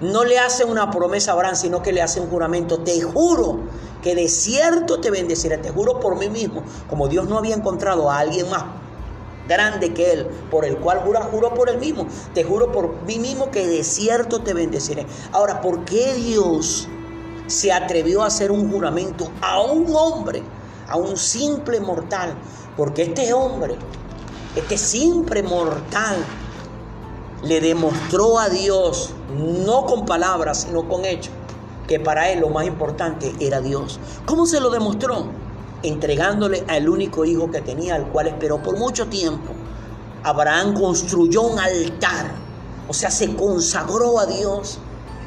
no 0.00 0.24
le 0.24 0.38
hace 0.38 0.64
una 0.64 0.90
promesa 0.90 1.32
a 1.32 1.34
Abraham, 1.34 1.56
sino 1.56 1.82
que 1.82 1.92
le 1.92 2.00
hace 2.00 2.20
un 2.20 2.30
juramento. 2.30 2.78
Te 2.78 3.00
juro 3.02 3.58
que 4.02 4.14
de 4.14 4.28
cierto 4.28 5.00
te 5.00 5.10
bendeciré, 5.10 5.58
te 5.58 5.70
juro 5.70 6.00
por 6.00 6.16
mí 6.16 6.28
mismo. 6.28 6.62
Como 6.88 7.08
Dios 7.08 7.28
no 7.28 7.38
había 7.38 7.54
encontrado 7.54 8.10
a 8.10 8.18
alguien 8.18 8.48
más 8.48 8.64
grande 9.48 9.92
que 9.92 10.12
él, 10.12 10.26
por 10.50 10.64
el 10.64 10.76
cual 10.78 11.00
jura, 11.00 11.22
juro 11.22 11.54
por 11.54 11.68
él 11.68 11.78
mismo. 11.78 12.06
Te 12.32 12.44
juro 12.44 12.72
por 12.72 13.02
mí 13.02 13.18
mismo 13.18 13.50
que 13.50 13.66
de 13.66 13.84
cierto 13.84 14.40
te 14.40 14.54
bendeciré. 14.54 15.06
Ahora, 15.32 15.60
¿por 15.60 15.84
qué 15.84 16.14
Dios 16.14 16.88
se 17.46 17.72
atrevió 17.72 18.22
a 18.22 18.26
hacer 18.26 18.50
un 18.50 18.70
juramento 18.70 19.30
a 19.40 19.60
un 19.60 19.86
hombre, 19.94 20.42
a 20.88 20.96
un 20.96 21.16
simple 21.16 21.80
mortal? 21.80 22.34
Porque 22.76 23.02
este 23.02 23.32
hombre 23.32 23.76
este 24.56 24.78
simple 24.78 25.42
mortal 25.42 26.16
le 27.42 27.60
demostró 27.60 28.38
a 28.38 28.48
Dios, 28.48 29.10
no 29.36 29.84
con 29.84 30.06
palabras, 30.06 30.62
sino 30.62 30.88
con 30.88 31.04
hechos, 31.04 31.32
que 31.88 31.98
para 31.98 32.30
él 32.30 32.38
lo 32.38 32.50
más 32.50 32.64
importante 32.64 33.34
era 33.40 33.60
Dios. 33.60 33.98
¿Cómo 34.26 34.46
se 34.46 34.60
lo 34.60 34.70
demostró? 34.70 35.26
Entregándole 35.84 36.64
al 36.66 36.88
único 36.88 37.24
hijo 37.24 37.50
que 37.50 37.60
tenía, 37.60 37.94
al 37.94 38.08
cual 38.10 38.26
esperó 38.26 38.60
por 38.62 38.76
mucho 38.78 39.06
tiempo. 39.06 39.52
Abraham 40.22 40.74
construyó 40.74 41.42
un 41.42 41.58
altar, 41.58 42.32
o 42.88 42.94
sea, 42.94 43.10
se 43.10 43.36
consagró 43.36 44.18
a 44.18 44.26
Dios. 44.26 44.80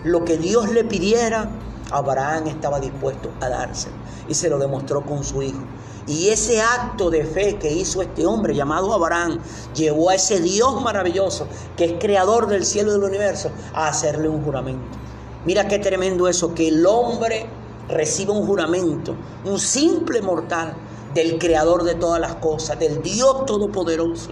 Lo 0.04 0.26
que 0.26 0.38
Dios 0.38 0.70
le 0.72 0.84
pidiera, 0.84 1.50
Abraham 1.92 2.48
estaba 2.48 2.80
dispuesto 2.80 3.30
a 3.40 3.50
dárselo 3.50 3.96
y 4.28 4.34
se 4.34 4.50
lo 4.50 4.58
demostró 4.58 5.06
con 5.06 5.24
su 5.24 5.42
hijo. 5.42 5.60
Y 6.08 6.30
ese 6.30 6.62
acto 6.62 7.10
de 7.10 7.26
fe 7.26 7.58
que 7.58 7.72
hizo 7.72 8.02
este 8.02 8.26
hombre 8.26 8.56
llamado 8.56 8.94
Abraham 8.94 9.40
llevó 9.76 10.10
a 10.10 10.16
ese 10.16 10.40
Dios 10.40 10.82
maravilloso, 10.82 11.48
que 11.76 11.86
es 11.86 11.94
creador 12.00 12.48
del 12.48 12.66
cielo 12.66 12.90
y 12.90 12.94
del 12.94 13.04
universo, 13.04 13.52
a 13.74 13.90
hacerle 13.90 14.30
un 14.30 14.44
juramento. 14.44 14.98
Mira 15.46 15.68
qué 15.68 15.80
tremendo 15.80 16.28
eso, 16.28 16.56
que 16.56 16.70
el 16.70 16.86
hombre 16.86 17.46
reciba 17.90 18.34
un 18.34 18.46
juramento, 18.46 19.16
un 19.46 19.60
simple 19.60 20.22
mortal 20.22 20.74
del 21.14 21.38
creador 21.38 21.84
de 21.84 21.96
todas 21.96 22.20
las 22.20 22.36
cosas, 22.36 22.80
del 22.80 23.02
Dios 23.02 23.46
todopoderoso. 23.46 24.32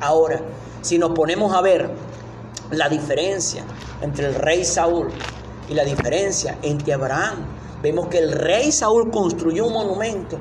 Ahora, 0.00 0.40
si 0.82 0.98
nos 0.98 1.10
ponemos 1.12 1.54
a 1.54 1.60
ver 1.60 1.90
la 2.70 2.88
diferencia 2.88 3.64
entre 4.00 4.26
el 4.26 4.34
rey 4.34 4.64
Saúl 4.64 5.08
y 5.68 5.74
la 5.74 5.84
diferencia 5.84 6.58
entre 6.62 6.94
Abraham, 6.94 7.46
vemos 7.82 8.08
que 8.08 8.18
el 8.18 8.32
rey 8.32 8.70
Saúl 8.72 9.10
construyó 9.10 9.66
un 9.66 9.72
monumento 9.72 10.38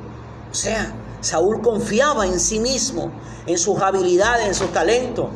o 0.51 0.54
sea, 0.54 0.94
Saúl 1.22 1.62
confiaba 1.62 2.25
en 2.25 2.39
sí 2.39 2.60
mismo, 2.60 3.12
en 3.46 3.58
sus 3.58 3.80
habilidades, 3.82 4.48
en 4.48 4.56
sus 4.56 4.72
talentos, 4.72 5.28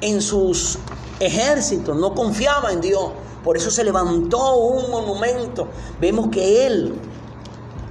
en 0.00 0.22
sus 0.22 0.78
ejércitos, 1.18 1.96
no 1.96 2.14
confiaba 2.14 2.72
en 2.72 2.80
Dios. 2.80 3.10
Por 3.44 3.56
eso 3.56 3.70
se 3.70 3.84
levantó 3.84 4.56
un 4.56 4.90
monumento. 4.90 5.68
Vemos 6.00 6.28
que 6.28 6.66
él, 6.66 6.94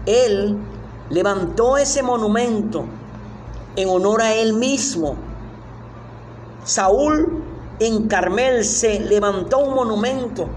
él 0.06 0.58
levantó 1.10 1.77
ese 1.77 2.03
monumento 2.03 2.86
en 3.75 3.89
honor 3.89 4.22
a 4.22 4.34
él 4.34 4.53
mismo. 4.53 5.15
Saúl 6.63 7.44
en 7.79 8.08
Carmel 8.08 8.63
se 8.63 9.00
levantó 9.00 9.60
un 9.60 9.74
monumento 9.74 10.48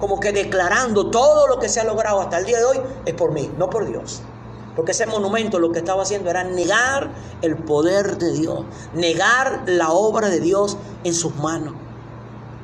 como 0.00 0.20
que 0.20 0.32
declarando 0.32 1.10
todo 1.10 1.46
lo 1.46 1.58
que 1.58 1.68
se 1.68 1.80
ha 1.80 1.84
logrado 1.84 2.20
hasta 2.20 2.38
el 2.38 2.44
día 2.44 2.58
de 2.58 2.64
hoy 2.64 2.80
es 3.06 3.14
por 3.14 3.32
mí, 3.32 3.50
no 3.56 3.70
por 3.70 3.86
Dios. 3.86 4.22
Porque 4.76 4.90
ese 4.92 5.06
monumento 5.06 5.58
lo 5.60 5.70
que 5.70 5.78
estaba 5.78 6.02
haciendo 6.02 6.30
era 6.30 6.42
negar 6.44 7.10
el 7.42 7.56
poder 7.56 8.18
de 8.18 8.32
Dios, 8.32 8.64
negar 8.92 9.62
la 9.66 9.92
obra 9.92 10.28
de 10.28 10.40
Dios 10.40 10.76
en 11.04 11.14
sus 11.14 11.36
manos. 11.36 11.74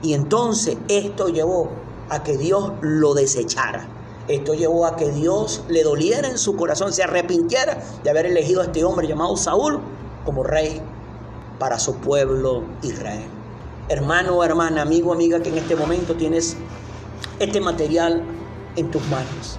Y 0.02 0.14
entonces 0.14 0.78
esto 0.88 1.28
llevó 1.28 1.70
a 2.08 2.22
que 2.22 2.36
Dios 2.36 2.72
lo 2.80 3.14
desechara. 3.14 3.86
Esto 4.28 4.54
llevó 4.54 4.86
a 4.86 4.96
que 4.96 5.10
Dios 5.10 5.64
le 5.68 5.82
doliera 5.82 6.28
en 6.28 6.38
su 6.38 6.54
corazón, 6.56 6.92
se 6.92 7.02
arrepintiera 7.02 7.82
de 8.02 8.10
haber 8.10 8.26
elegido 8.26 8.60
a 8.60 8.64
este 8.64 8.84
hombre 8.84 9.08
llamado 9.08 9.36
Saúl 9.36 9.80
como 10.24 10.44
rey 10.44 10.80
para 11.58 11.78
su 11.78 11.96
pueblo 11.96 12.62
Israel. 12.82 13.28
Hermano 13.88 14.44
hermana, 14.44 14.82
amigo, 14.82 15.12
amiga, 15.12 15.40
que 15.40 15.48
en 15.48 15.58
este 15.58 15.74
momento 15.74 16.14
tienes 16.14 16.56
este 17.40 17.60
material 17.60 18.22
en 18.76 18.90
tus 18.90 19.02
manos. 19.08 19.58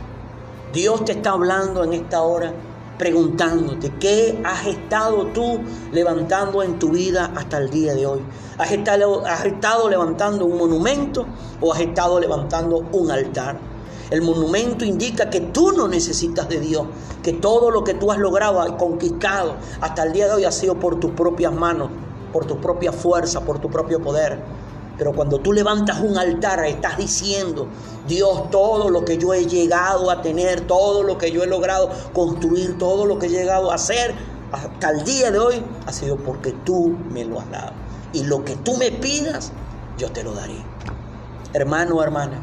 Dios 0.72 1.04
te 1.04 1.12
está 1.12 1.32
hablando 1.32 1.84
en 1.84 1.92
esta 1.92 2.22
hora, 2.22 2.54
preguntándote, 3.02 3.94
¿qué 4.00 4.40
has 4.44 4.68
estado 4.68 5.26
tú 5.34 5.60
levantando 5.92 6.62
en 6.62 6.78
tu 6.78 6.90
vida 6.90 7.34
hasta 7.36 7.58
el 7.58 7.72
día 7.72 7.96
de 7.96 8.06
hoy? 8.06 8.20
¿Has 8.60 8.72
estado, 8.72 9.26
has 9.26 9.44
estado 9.44 9.90
levantando 9.90 10.46
un 10.46 10.56
monumento 10.56 11.26
o 11.60 11.74
has 11.74 11.80
estado 11.80 12.20
levantando 12.20 12.86
un 12.92 13.10
altar? 13.10 13.58
El 14.12 14.22
monumento 14.22 14.86
indica 14.86 15.32
que 15.32 15.40
tú 15.40 15.72
no 15.72 15.88
necesitas 15.88 16.48
de 16.48 16.60
Dios, 16.60 16.86
que 17.24 17.34
todo 17.34 17.72
lo 17.72 17.84
que 17.84 17.96
tú 17.96 18.12
has 18.12 18.20
logrado, 18.20 18.62
has 18.62 18.74
conquistado 18.74 19.56
hasta 19.82 20.04
el 20.04 20.14
día 20.14 20.28
de 20.28 20.34
hoy 20.34 20.44
ha 20.44 20.52
sido 20.52 20.76
por 20.76 21.00
tus 21.00 21.10
propias 21.10 21.52
manos, 21.52 21.90
por 22.32 22.46
tu 22.46 22.62
propia 22.62 22.92
fuerza, 22.92 23.42
por 23.42 23.58
tu 23.58 23.72
propio 23.72 24.00
poder. 24.00 24.38
Pero 25.02 25.14
cuando 25.14 25.40
tú 25.40 25.52
levantas 25.52 26.00
un 26.00 26.16
altar, 26.16 26.64
estás 26.64 26.96
diciendo, 26.96 27.68
Dios, 28.08 28.52
todo 28.52 28.88
lo 28.88 29.04
que 29.04 29.18
yo 29.18 29.34
he 29.34 29.48
llegado 29.48 30.12
a 30.12 30.22
tener, 30.22 30.68
todo 30.68 31.02
lo 31.02 31.18
que 31.18 31.32
yo 31.32 31.44
he 31.44 31.48
logrado 31.48 31.90
construir, 32.14 32.78
todo 32.78 33.08
lo 33.08 33.18
que 33.18 33.26
he 33.26 33.30
llegado 33.30 33.72
a 33.72 33.76
hacer 33.76 34.14
hasta 34.52 34.92
el 34.92 35.04
día 35.04 35.32
de 35.32 35.40
hoy, 35.40 35.64
ha 35.88 35.92
sido 35.92 36.18
porque 36.18 36.52
tú 36.52 36.96
me 37.12 37.26
lo 37.26 37.40
has 37.40 37.50
dado. 37.50 37.72
Y 38.14 38.26
lo 38.26 38.46
que 38.46 38.56
tú 38.58 38.78
me 38.78 38.92
pidas, 38.92 39.52
yo 39.98 40.12
te 40.12 40.22
lo 40.22 40.34
daré. 40.34 40.64
Hermano 41.54 42.04
hermana, 42.04 42.40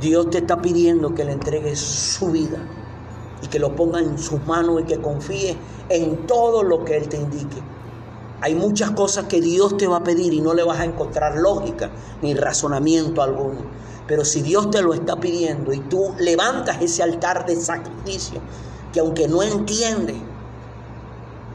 Dios 0.00 0.30
te 0.30 0.38
está 0.38 0.62
pidiendo 0.62 1.14
que 1.14 1.26
le 1.26 1.32
entregues 1.32 1.78
su 1.78 2.30
vida 2.30 2.56
y 3.42 3.48
que 3.48 3.58
lo 3.58 3.76
ponga 3.76 4.00
en 4.00 4.18
sus 4.18 4.42
manos 4.46 4.80
y 4.80 4.84
que 4.84 4.98
confíe 5.02 5.58
en 5.90 6.26
todo 6.26 6.62
lo 6.62 6.86
que 6.86 6.96
Él 6.96 7.06
te 7.10 7.18
indique. 7.18 7.75
Hay 8.40 8.54
muchas 8.54 8.90
cosas 8.90 9.26
que 9.26 9.40
Dios 9.40 9.76
te 9.76 9.86
va 9.86 9.98
a 9.98 10.04
pedir 10.04 10.34
y 10.34 10.40
no 10.40 10.52
le 10.52 10.62
vas 10.62 10.80
a 10.80 10.84
encontrar 10.84 11.36
lógica 11.36 11.90
ni 12.20 12.34
razonamiento 12.34 13.22
alguno. 13.22 13.60
Pero 14.06 14.24
si 14.24 14.42
Dios 14.42 14.70
te 14.70 14.82
lo 14.82 14.94
está 14.94 15.16
pidiendo 15.16 15.72
y 15.72 15.80
tú 15.80 16.14
levantas 16.18 16.80
ese 16.80 17.02
altar 17.02 17.46
de 17.46 17.56
sacrificio, 17.56 18.40
que 18.92 19.00
aunque 19.00 19.26
no 19.26 19.42
entiende, 19.42 20.14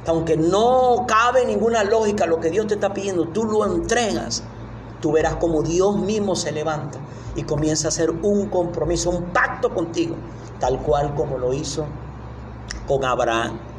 que 0.04 0.12
aunque 0.12 0.38
no 0.38 1.06
cabe 1.08 1.46
ninguna 1.46 1.84
lógica 1.84 2.26
lo 2.26 2.40
que 2.40 2.50
Dios 2.50 2.68
te 2.68 2.74
está 2.74 2.94
pidiendo, 2.94 3.28
tú 3.28 3.46
lo 3.46 3.66
entregas, 3.66 4.44
tú 5.02 5.12
verás 5.12 5.36
como 5.36 5.62
Dios 5.62 5.98
mismo 5.98 6.36
se 6.36 6.52
levanta 6.52 7.00
y 7.36 7.44
comienza 7.44 7.88
a 7.88 7.90
hacer 7.90 8.10
un 8.10 8.48
compromiso, 8.50 9.12
un 9.12 9.26
pacto 9.26 9.74
contigo, 9.74 10.16
tal 10.60 10.82
cual 10.82 11.14
como 11.16 11.38
lo 11.38 11.54
hizo 11.54 11.86
con 12.88 13.06
Abraham. 13.06 13.71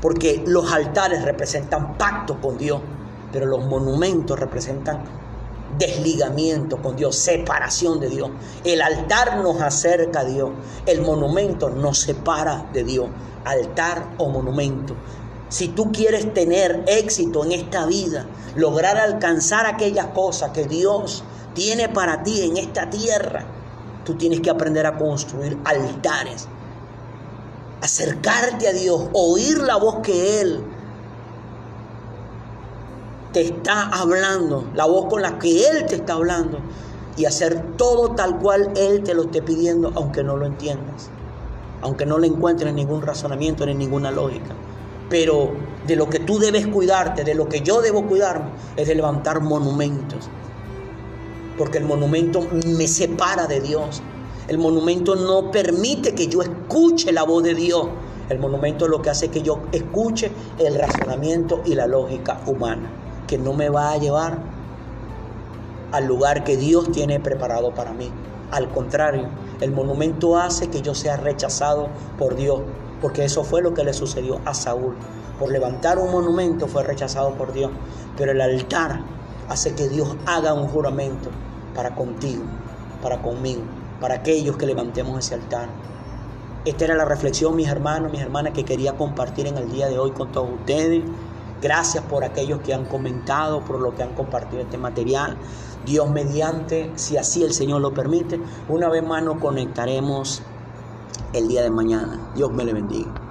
Porque 0.00 0.42
los 0.46 0.72
altares 0.72 1.24
representan 1.24 1.96
pacto 1.96 2.40
con 2.40 2.58
Dios, 2.58 2.80
pero 3.32 3.46
los 3.46 3.64
monumentos 3.64 4.38
representan 4.38 5.04
desligamiento 5.78 6.80
con 6.80 6.96
Dios, 6.96 7.16
separación 7.16 8.00
de 8.00 8.08
Dios. 8.08 8.30
El 8.64 8.82
altar 8.82 9.38
nos 9.38 9.60
acerca 9.60 10.20
a 10.20 10.24
Dios, 10.24 10.50
el 10.86 11.02
monumento 11.02 11.70
nos 11.70 12.00
separa 12.00 12.66
de 12.72 12.84
Dios, 12.84 13.08
altar 13.44 14.14
o 14.18 14.28
monumento. 14.28 14.94
Si 15.48 15.68
tú 15.68 15.92
quieres 15.92 16.32
tener 16.34 16.84
éxito 16.86 17.44
en 17.44 17.52
esta 17.52 17.86
vida, 17.86 18.26
lograr 18.56 18.96
alcanzar 18.96 19.66
aquellas 19.66 20.06
cosas 20.06 20.50
que 20.50 20.64
Dios 20.64 21.24
tiene 21.54 21.88
para 21.88 22.22
ti 22.22 22.42
en 22.42 22.56
esta 22.56 22.90
tierra, 22.90 23.44
tú 24.04 24.14
tienes 24.16 24.40
que 24.40 24.50
aprender 24.50 24.86
a 24.86 24.98
construir 24.98 25.58
altares 25.64 26.48
acercarte 27.80 28.68
a 28.68 28.72
Dios, 28.72 29.08
oír 29.12 29.58
la 29.58 29.76
voz 29.76 29.96
que 30.02 30.40
Él 30.40 30.60
te 33.32 33.42
está 33.42 33.88
hablando, 33.88 34.64
la 34.74 34.86
voz 34.86 35.06
con 35.06 35.22
la 35.22 35.38
que 35.38 35.68
Él 35.68 35.86
te 35.86 35.96
está 35.96 36.14
hablando, 36.14 36.58
y 37.16 37.24
hacer 37.24 37.76
todo 37.76 38.12
tal 38.12 38.38
cual 38.38 38.72
Él 38.76 39.02
te 39.02 39.14
lo 39.14 39.24
esté 39.24 39.42
pidiendo, 39.42 39.92
aunque 39.94 40.22
no 40.22 40.36
lo 40.36 40.46
entiendas, 40.46 41.10
aunque 41.82 42.06
no 42.06 42.18
le 42.18 42.26
encuentres 42.26 42.72
ningún 42.74 43.02
razonamiento 43.02 43.66
ni 43.66 43.74
ninguna 43.74 44.10
lógica. 44.10 44.54
Pero 45.08 45.52
de 45.86 45.96
lo 45.96 46.10
que 46.10 46.18
tú 46.18 46.38
debes 46.38 46.66
cuidarte, 46.66 47.24
de 47.24 47.34
lo 47.34 47.48
que 47.48 47.60
yo 47.60 47.80
debo 47.80 48.06
cuidarme, 48.06 48.50
es 48.76 48.88
de 48.88 48.94
levantar 48.94 49.40
monumentos. 49.40 50.28
Porque 51.56 51.78
el 51.78 51.84
monumento 51.84 52.46
me 52.66 52.88
separa 52.88 53.46
de 53.46 53.60
Dios. 53.60 54.02
El 54.48 54.58
monumento 54.58 55.16
no 55.16 55.50
permite 55.50 56.14
que 56.14 56.28
yo 56.28 56.40
escuche 56.40 57.10
la 57.10 57.24
voz 57.24 57.42
de 57.42 57.54
Dios. 57.54 57.88
El 58.28 58.38
monumento 58.38 58.86
lo 58.86 59.02
que 59.02 59.10
hace 59.10 59.26
es 59.26 59.32
que 59.32 59.42
yo 59.42 59.62
escuche 59.72 60.30
el 60.58 60.76
razonamiento 60.76 61.62
y 61.64 61.74
la 61.74 61.88
lógica 61.88 62.40
humana, 62.46 62.88
que 63.26 63.38
no 63.38 63.52
me 63.54 63.70
va 63.70 63.90
a 63.90 63.98
llevar 63.98 64.38
al 65.90 66.06
lugar 66.06 66.44
que 66.44 66.56
Dios 66.56 66.92
tiene 66.92 67.18
preparado 67.18 67.74
para 67.74 67.92
mí. 67.92 68.08
Al 68.52 68.68
contrario, 68.70 69.26
el 69.60 69.72
monumento 69.72 70.38
hace 70.38 70.68
que 70.68 70.80
yo 70.80 70.94
sea 70.94 71.16
rechazado 71.16 71.88
por 72.16 72.36
Dios, 72.36 72.60
porque 73.00 73.24
eso 73.24 73.42
fue 73.42 73.62
lo 73.62 73.74
que 73.74 73.82
le 73.82 73.92
sucedió 73.92 74.40
a 74.44 74.54
Saúl. 74.54 74.94
Por 75.40 75.50
levantar 75.50 75.98
un 75.98 76.12
monumento 76.12 76.68
fue 76.68 76.84
rechazado 76.84 77.34
por 77.34 77.52
Dios, 77.52 77.72
pero 78.16 78.30
el 78.30 78.40
altar 78.40 79.00
hace 79.48 79.74
que 79.74 79.88
Dios 79.88 80.16
haga 80.24 80.54
un 80.54 80.68
juramento 80.68 81.30
para 81.74 81.96
contigo, 81.96 82.44
para 83.02 83.20
conmigo, 83.20 83.62
para 84.00 84.16
aquellos 84.16 84.56
que 84.56 84.66
levantemos 84.66 85.18
ese 85.18 85.34
altar. 85.34 85.68
Esta 86.64 86.84
era 86.84 86.94
la 86.96 87.04
reflexión, 87.04 87.54
mis 87.54 87.68
hermanos, 87.68 88.10
mis 88.10 88.20
hermanas, 88.20 88.52
que 88.52 88.64
quería 88.64 88.96
compartir 88.96 89.46
en 89.46 89.56
el 89.56 89.70
día 89.70 89.88
de 89.88 89.98
hoy 89.98 90.10
con 90.10 90.32
todos 90.32 90.50
ustedes. 90.50 91.04
Gracias 91.62 92.04
por 92.04 92.24
aquellos 92.24 92.60
que 92.60 92.74
han 92.74 92.84
comentado, 92.84 93.64
por 93.64 93.80
lo 93.80 93.94
que 93.94 94.02
han 94.02 94.14
compartido 94.14 94.62
este 94.62 94.76
material. 94.76 95.36
Dios 95.84 96.10
mediante, 96.10 96.90
si 96.96 97.16
así 97.16 97.44
el 97.44 97.52
Señor 97.52 97.80
lo 97.80 97.94
permite, 97.94 98.40
una 98.68 98.88
vez 98.88 99.06
más 99.06 99.22
nos 99.22 99.38
conectaremos 99.38 100.42
el 101.32 101.48
día 101.48 101.62
de 101.62 101.70
mañana. 101.70 102.32
Dios 102.34 102.52
me 102.52 102.64
le 102.64 102.72
bendiga. 102.72 103.25